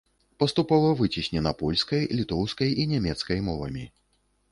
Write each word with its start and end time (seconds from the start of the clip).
Паступова 0.43 0.93
выцеснена 1.01 1.51
польскай, 1.59 2.03
літоўскай 2.21 2.73
і 2.85 2.87
нямецкай 2.95 3.37
мовамі. 3.51 3.85